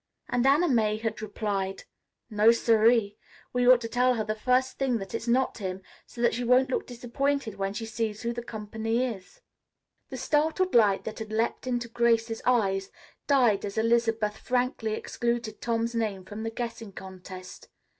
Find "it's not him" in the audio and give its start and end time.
5.13-5.83